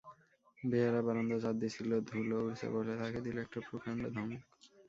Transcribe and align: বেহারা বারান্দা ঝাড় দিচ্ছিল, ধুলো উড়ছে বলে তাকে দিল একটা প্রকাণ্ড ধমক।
বেহারা 0.63 1.01
বারান্দা 1.07 1.37
ঝাড় 1.43 1.57
দিচ্ছিল, 1.61 1.89
ধুলো 2.09 2.37
উড়ছে 2.41 2.65
বলে 2.75 2.93
তাকে 3.01 3.19
দিল 3.25 3.35
একটা 3.45 3.59
প্রকাণ্ড 3.67 4.01
ধমক। 4.15 4.41